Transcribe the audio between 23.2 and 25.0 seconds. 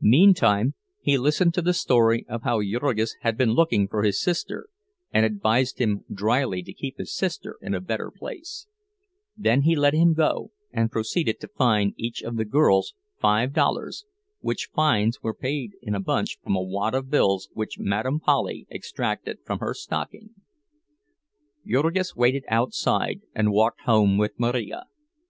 and walked home with Marija.